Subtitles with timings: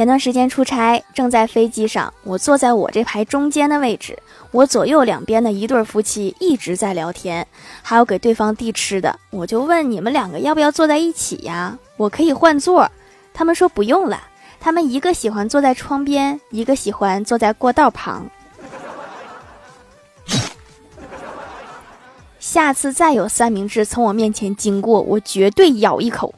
[0.00, 4.18] 前段时间出差，正在飞机上，我坐在我这排中间的位置，
[4.50, 7.46] 我左右两边的一对夫妻一直在聊天，
[7.82, 12.90] 还有给对方递吃的，我就问你们两个要不要坐在一起呀，我可以换座。
[13.34, 14.22] 他们说不用了，
[14.58, 18.26] 他们一个喜欢坐在窗边，一个喜欢坐在过道旁。
[22.40, 26.34] 下次再有三明治从我面前经过，我绝对咬一口。